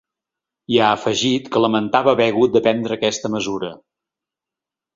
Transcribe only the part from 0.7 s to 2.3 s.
I ha afegit que lamentava haver